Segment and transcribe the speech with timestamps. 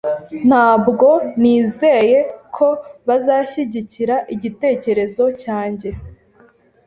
[0.47, 1.07] Ntabwo
[1.41, 2.19] nizeye
[2.55, 2.67] ko
[3.07, 5.89] bazashyigikira igitekerezo cyanjye.